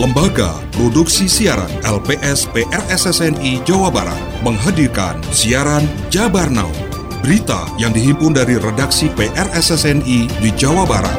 [0.00, 6.72] Lembaga Produksi Siaran LPS PRSSNI Jawa Barat menghadirkan siaran Jabar Now.
[7.20, 11.12] Berita yang dihimpun dari redaksi PRSSNI di Jawa Barat.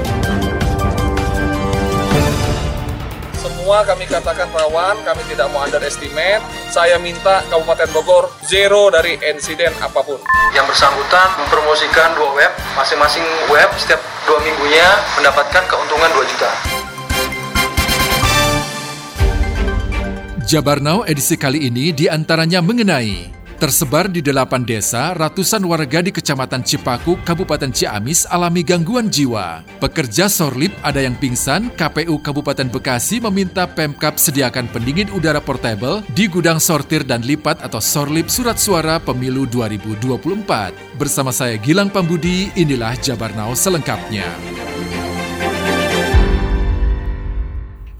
[3.37, 6.41] Semua kami katakan rawan, kami tidak mau underestimate.
[6.73, 10.17] Saya minta Kabupaten Bogor zero dari insiden apa pun.
[10.57, 14.89] Yang bersangkutan mempromosikan dua web, masing-masing web setiap dua minggunya
[15.21, 16.80] mendapatkan keuntungan 2 juta.
[20.51, 26.09] Jabar Now edisi kali ini di antaranya mengenai Tersebar di delapan desa, ratusan warga di
[26.09, 29.61] Kecamatan Cipaku, Kabupaten Ciamis alami gangguan jiwa.
[29.77, 36.25] Pekerja Sorlip ada yang pingsan, KPU Kabupaten Bekasi meminta Pemkap sediakan pendingin udara portable di
[36.25, 40.97] gudang sortir dan lipat atau Sorlip Surat Suara Pemilu 2024.
[40.97, 44.25] Bersama saya Gilang Pambudi, inilah Jabar Now selengkapnya.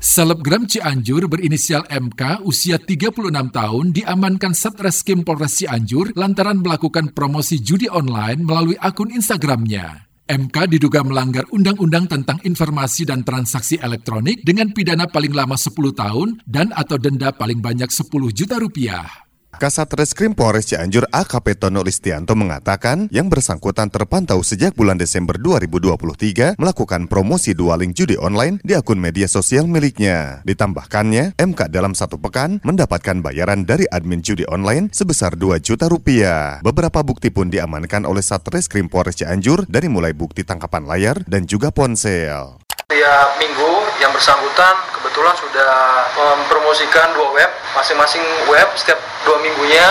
[0.01, 3.21] Selebgram Cianjur berinisial MK usia 36
[3.53, 10.09] tahun diamankan Satreskrim Polres Cianjur lantaran melakukan promosi judi online melalui akun Instagramnya.
[10.25, 16.41] MK diduga melanggar undang-undang tentang informasi dan transaksi elektronik dengan pidana paling lama 10 tahun
[16.49, 19.30] dan atau denda paling banyak 10 juta rupiah.
[19.61, 26.57] Kasat Reskrim Polres Cianjur AKP Tono Listianto mengatakan yang bersangkutan terpantau sejak bulan Desember 2023
[26.57, 30.41] melakukan promosi dua link judi online di akun media sosial miliknya.
[30.49, 36.57] Ditambahkannya, MK dalam satu pekan mendapatkan bayaran dari admin judi online sebesar 2 juta rupiah.
[36.65, 41.69] Beberapa bukti pun diamankan oleh Satreskrim Polres Cianjur dari mulai bukti tangkapan layar dan juga
[41.69, 42.57] ponsel.
[42.89, 45.71] Tiap minggu yang bersangkutan kebetulan sudah
[46.17, 49.85] mempromosikan dua web, masing-masing web setiap dua minggunya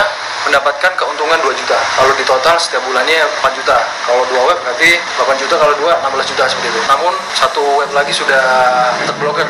[0.51, 1.79] mendapatkan keuntungan 2 juta.
[1.95, 3.79] Kalau di total setiap bulannya 4 juta.
[4.09, 6.81] Kalau dua web berarti 8 juta, kalau dua 16 juta seperti itu.
[6.89, 8.43] Namun satu web lagi sudah
[9.05, 9.47] terblokir.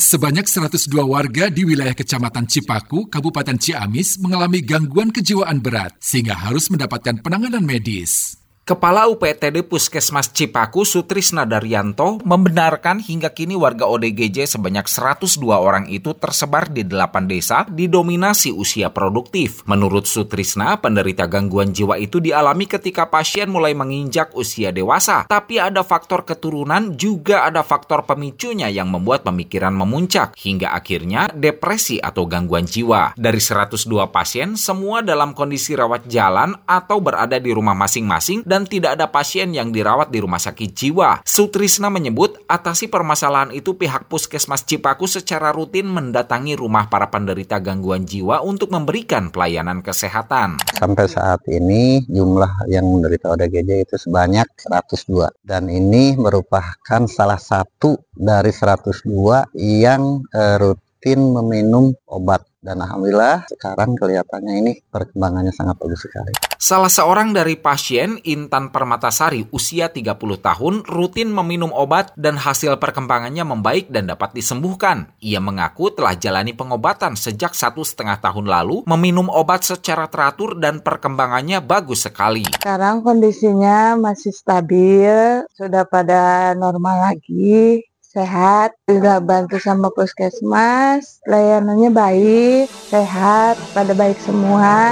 [0.00, 6.66] Sebanyak 102 warga di wilayah Kecamatan Cipaku, Kabupaten Ciamis mengalami gangguan kejiwaan berat sehingga harus
[6.66, 8.39] mendapatkan penanganan medis.
[8.70, 16.14] Kepala UPTD Puskesmas Cipaku Sutrisna Daryanto membenarkan hingga kini warga ODGJ sebanyak 102 orang itu
[16.14, 19.66] tersebar di 8 desa didominasi usia produktif.
[19.66, 25.26] Menurut Sutrisna, penderita gangguan jiwa itu dialami ketika pasien mulai menginjak usia dewasa.
[25.26, 31.98] Tapi ada faktor keturunan juga ada faktor pemicunya yang membuat pemikiran memuncak hingga akhirnya depresi
[31.98, 33.18] atau gangguan jiwa.
[33.18, 33.82] Dari 102
[34.14, 39.08] pasien, semua dalam kondisi rawat jalan atau berada di rumah masing-masing dan dan tidak ada
[39.08, 41.24] pasien yang dirawat di rumah sakit jiwa.
[41.24, 48.04] Sutrisna menyebut atasi permasalahan itu pihak Puskesmas Cipaku secara rutin mendatangi rumah para penderita gangguan
[48.04, 50.60] jiwa untuk memberikan pelayanan kesehatan.
[50.76, 57.96] Sampai saat ini jumlah yang menderita ODGJ itu sebanyak 102 dan ini merupakan salah satu
[58.12, 66.04] dari 102 yang uh, rutin meminum obat dan alhamdulillah sekarang kelihatannya ini perkembangannya sangat bagus
[66.04, 66.36] sekali.
[66.60, 73.48] Salah seorang dari pasien Intan Permatasari usia 30 tahun rutin meminum obat dan hasil perkembangannya
[73.48, 75.08] membaik dan dapat disembuhkan.
[75.24, 80.84] Ia mengaku telah jalani pengobatan sejak satu setengah tahun lalu, meminum obat secara teratur dan
[80.84, 82.44] perkembangannya bagus sekali.
[82.60, 92.66] Sekarang kondisinya masih stabil, sudah pada normal lagi sehat, juga bantu sama puskesmas, layanannya baik,
[92.90, 94.90] sehat, pada baik semua.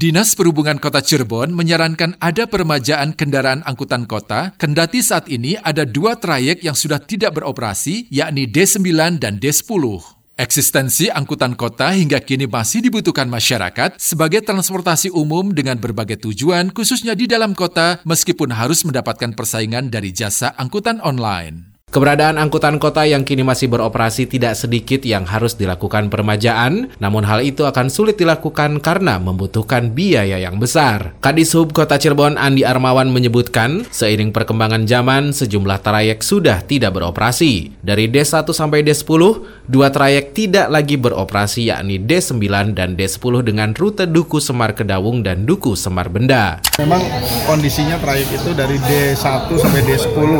[0.00, 6.16] Dinas Perhubungan Kota Cirebon menyarankan ada peremajaan kendaraan angkutan kota, kendati saat ini ada dua
[6.16, 10.19] trayek yang sudah tidak beroperasi, yakni D9 dan D10.
[10.40, 17.12] Eksistensi angkutan kota hingga kini masih dibutuhkan masyarakat sebagai transportasi umum dengan berbagai tujuan khususnya
[17.12, 21.69] di dalam kota meskipun harus mendapatkan persaingan dari jasa angkutan online.
[21.90, 27.42] Keberadaan angkutan kota yang kini masih beroperasi tidak sedikit yang harus dilakukan permajaan, namun hal
[27.42, 31.18] itu akan sulit dilakukan karena membutuhkan biaya yang besar.
[31.18, 37.74] Kadishub Kota Cirebon Andi Armawan menyebutkan, seiring perkembangan zaman, sejumlah trayek sudah tidak beroperasi.
[37.82, 39.22] Dari D1 sampai D10,
[39.66, 45.42] dua trayek tidak lagi beroperasi yakni D9 dan D10 dengan rute Duku Semar Kedawung dan
[45.42, 46.62] Duku Semar Benda.
[46.78, 47.02] Memang
[47.50, 50.30] kondisinya trayek itu dari D1 sampai D10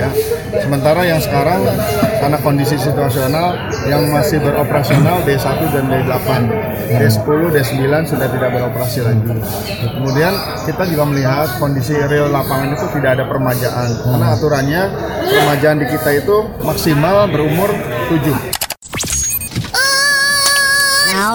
[0.00, 0.08] ya.
[0.56, 1.66] Sementara Sementara yang sekarang
[2.22, 3.58] karena kondisi situasional
[3.90, 6.28] yang masih beroperasional D1 dan D8.
[6.94, 9.34] D10, D9 sudah tidak beroperasi lagi.
[9.82, 10.30] Kemudian
[10.62, 13.88] kita juga melihat kondisi real lapangan itu tidak ada permajaan.
[13.98, 14.82] Karena aturannya
[15.26, 17.74] permajaan di kita itu maksimal berumur
[18.06, 18.45] 7.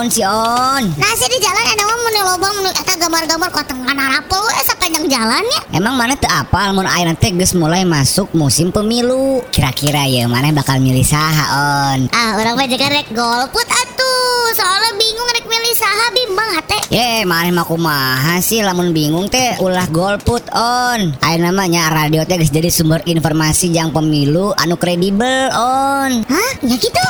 [0.01, 4.41] Naon si on nasi di jalan ada mau menu lobang menu eta gambar-gambar kotengan harapel
[4.49, 9.45] we sepanjang jalannya emang mana tuh apal mun ayeuna teh geus mulai masuk musim pemilu.
[9.53, 11.45] Kira-kira ya mana bakal milih saha
[11.93, 12.09] on?
[12.17, 14.49] Ah orang mah jaga rek golput atuh.
[14.57, 16.79] Soalnya bingung rek milih saha bimbang hate.
[16.89, 18.65] Ye mana mah kumaha sih?
[18.65, 21.13] Lamun bingung teh ulah golput on.
[21.21, 26.25] Ayeuna namanya radio teh geus jadi sumber informasi yang pemilu anu kredibel on.
[26.25, 26.51] Hah?
[26.65, 27.05] Ya gitu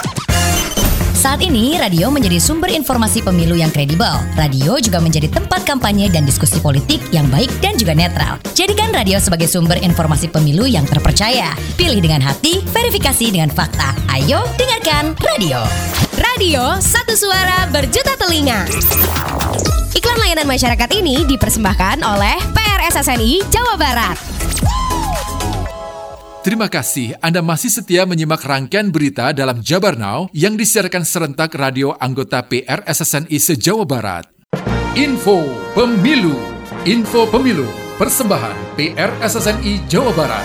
[1.21, 4.09] Saat ini, radio menjadi sumber informasi pemilu yang kredibel.
[4.33, 8.41] Radio juga menjadi tempat kampanye dan diskusi politik yang baik dan juga netral.
[8.57, 11.53] Jadikan radio sebagai sumber informasi pemilu yang terpercaya.
[11.77, 13.93] Pilih dengan hati, verifikasi dengan fakta.
[14.09, 15.61] Ayo, dengarkan radio.
[16.17, 18.65] Radio, satu suara berjuta telinga.
[19.93, 24.40] Iklan layanan masyarakat ini dipersembahkan oleh PRSSNI Jawa Barat.
[26.41, 31.93] Terima kasih Anda masih setia menyimak rangkaian berita dalam Jabar Now yang disiarkan serentak radio
[32.01, 34.25] anggota PR SSNI se-Jawa Barat.
[34.97, 35.45] Info
[35.77, 36.33] Pemilu
[36.89, 37.69] Info Pemilu
[38.01, 40.41] Persembahan PR SSNI Jawa Barat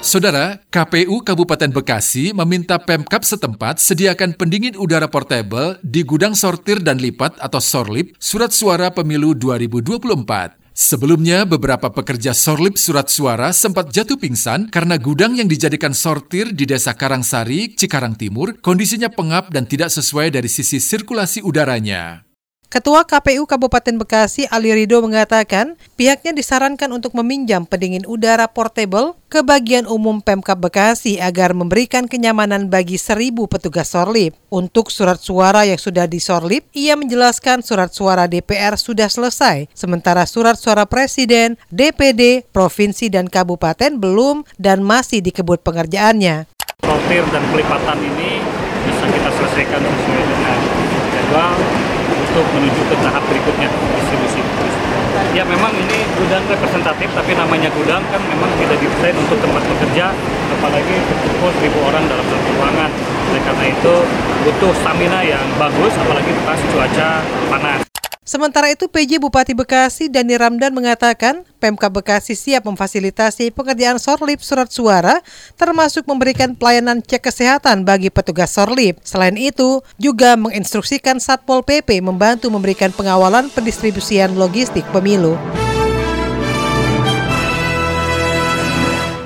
[0.00, 6.96] Saudara, KPU Kabupaten Bekasi meminta Pemkap setempat sediakan pendingin udara portable di gudang sortir dan
[6.96, 10.59] lipat atau sorlip surat suara pemilu 2024.
[10.70, 16.62] Sebelumnya, beberapa pekerja sorlip surat suara sempat jatuh pingsan karena gudang yang dijadikan sortir di
[16.62, 22.29] Desa Karangsari, Cikarang Timur, kondisinya pengap dan tidak sesuai dari sisi sirkulasi udaranya.
[22.70, 29.42] Ketua KPU Kabupaten Bekasi Ali Rido mengatakan pihaknya disarankan untuk meminjam pendingin udara portable ke
[29.42, 34.38] bagian umum Pemkap Bekasi agar memberikan kenyamanan bagi seribu petugas sorlip.
[34.54, 40.54] Untuk surat suara yang sudah disorlip, ia menjelaskan surat suara DPR sudah selesai, sementara surat
[40.54, 46.46] suara Presiden, DPD, Provinsi, dan Kabupaten belum dan masih dikebut pengerjaannya.
[46.86, 48.38] Sortir dan pelipatan ini
[48.86, 50.49] bisa kita selesaikan sesuai dengan
[52.30, 53.66] untuk menuju ke tahap berikutnya
[53.98, 54.42] distribusi.
[55.34, 60.14] Ya memang ini gudang representatif tapi namanya gudang kan memang tidak didesain untuk tempat bekerja
[60.54, 62.90] apalagi berkumpul seribu orang dalam satu ruangan.
[63.34, 63.94] Oleh karena itu
[64.46, 67.08] butuh stamina yang bagus apalagi pas cuaca
[67.50, 67.89] panas.
[68.20, 74.68] Sementara itu PJ Bupati Bekasi Dani Ramdan mengatakan Pemkab Bekasi siap memfasilitasi pekerjaan sorlip surat
[74.68, 75.24] suara
[75.56, 79.00] termasuk memberikan pelayanan cek kesehatan bagi petugas sorlip.
[79.08, 85.40] Selain itu, juga menginstruksikan Satpol PP membantu memberikan pengawalan pendistribusian logistik pemilu.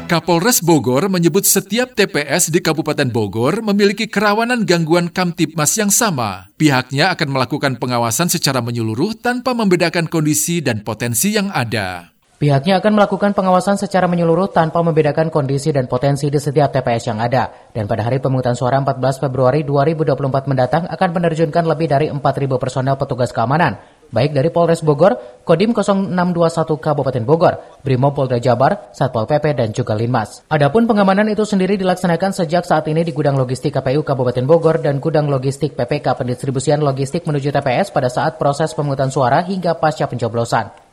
[0.05, 6.53] Kapolres Bogor menyebut setiap TPS di Kabupaten Bogor memiliki kerawanan gangguan Kamtipmas yang sama.
[6.61, 12.12] Pihaknya akan melakukan pengawasan secara menyeluruh tanpa membedakan kondisi dan potensi yang ada.
[12.35, 17.23] Pihaknya akan melakukan pengawasan secara menyeluruh tanpa membedakan kondisi dan potensi di setiap TPS yang
[17.23, 17.73] ada.
[17.73, 22.21] Dan pada hari pemungutan suara 14 Februari 2024 mendatang akan menerjunkan lebih dari 4.000
[22.61, 23.81] personel petugas keamanan
[24.14, 29.99] baik dari Polres Bogor, Kodim 0621 Kabupaten Bogor, Brimo Polda Jabar, Satpol PP, dan juga
[29.99, 30.46] Linmas.
[30.46, 35.02] Adapun pengamanan itu sendiri dilaksanakan sejak saat ini di gudang logistik KPU Kabupaten Bogor dan
[35.02, 40.84] gudang logistik PPK pendistribusian logistik menuju TPS pada saat proses pemungutan suara hingga pasca pencoblosan.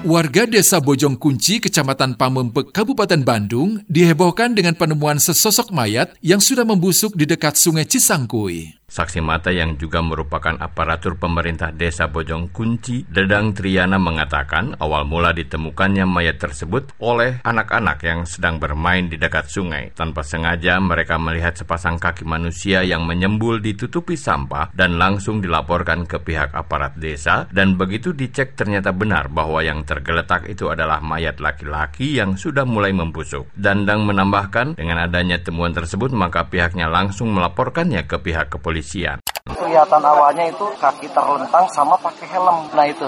[0.09, 6.67] Warga Desa Bojong Kunci, Kecamatan Pamempek, Kabupaten Bandung, dihebohkan dengan penemuan sesosok mayat yang sudah
[6.67, 8.78] membusuk di dekat Sungai Cisangkui.
[8.89, 15.37] Saksi mata yang juga merupakan aparatur pemerintah desa Bojong Kunci, Dedang Triana mengatakan awal mula
[15.37, 19.93] ditemukannya mayat tersebut oleh anak-anak yang sedang bermain di dekat sungai.
[19.93, 26.25] Tanpa sengaja mereka melihat sepasang kaki manusia yang menyembul ditutupi sampah dan langsung dilaporkan ke
[26.25, 32.17] pihak aparat desa dan begitu dicek ternyata benar bahwa yang tergeletak itu adalah mayat laki-laki
[32.17, 33.53] yang sudah mulai membusuk.
[33.53, 39.19] Dandang menambahkan dengan adanya temuan tersebut maka pihaknya langsung melaporkannya ke pihak kepolisian kepolisian.
[39.49, 42.69] Kelihatan awalnya itu kaki terlentang sama pakai helm.
[42.77, 43.07] Nah itu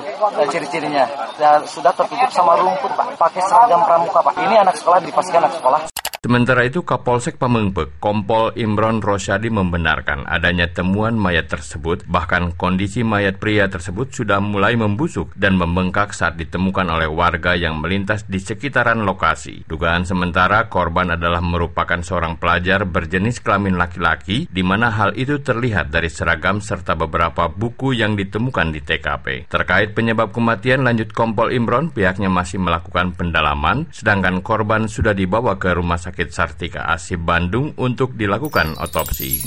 [0.50, 1.06] ciri-cirinya.
[1.38, 3.14] Dan sudah tertutup sama rumput, Pak.
[3.20, 4.34] Pakai seragam pramuka, Pak.
[4.40, 5.80] Ini anak sekolah dipastikan anak sekolah.
[6.20, 13.40] Sementara itu Kapolsek Pamengpek, Kompol Imron Rosyadi membenarkan adanya temuan mayat tersebut, bahkan kondisi mayat
[13.40, 19.00] pria tersebut sudah mulai membusuk dan membengkak saat ditemukan oleh warga yang melintas di sekitaran
[19.08, 19.64] lokasi.
[19.64, 25.88] Dugaan sementara korban adalah merupakan seorang pelajar berjenis kelamin laki-laki, di mana hal itu terlihat
[25.88, 29.48] dari seragam serta beberapa buku yang ditemukan di TKP.
[29.48, 35.72] Terkait penyebab kematian, lanjut Kompol Imron, pihaknya masih melakukan pendalaman, sedangkan korban sudah dibawa ke
[35.72, 39.46] Rumah Sakit Sartika Asi Bandung untuk dilakukan otopsi.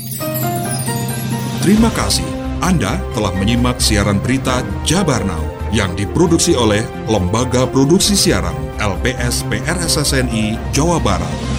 [1.60, 2.24] Terima kasih.
[2.64, 5.44] Anda telah menyimak siaran berita Jabar Now
[5.76, 11.53] yang diproduksi oleh Lembaga Produksi Siaran LPS PRSSNI Jawa Barat.